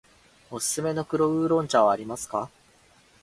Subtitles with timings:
[0.49, 2.49] おすすめの黒烏龍茶はありますか。